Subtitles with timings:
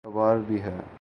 [0.03, 0.81] کاروبار بھی ہے۔